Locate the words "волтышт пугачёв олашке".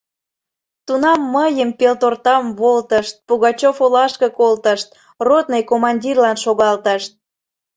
2.59-4.27